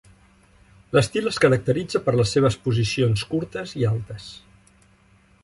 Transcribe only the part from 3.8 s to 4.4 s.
i altes.